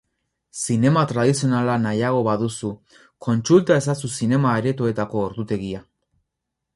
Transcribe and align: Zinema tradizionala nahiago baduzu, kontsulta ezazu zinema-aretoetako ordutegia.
Zinema 0.59 1.01
tradizionala 1.09 1.75
nahiago 1.83 2.23
baduzu, 2.27 2.71
kontsulta 3.27 3.77
ezazu 3.83 4.11
zinema-aretoetako 4.15 5.23
ordutegia. 5.27 5.83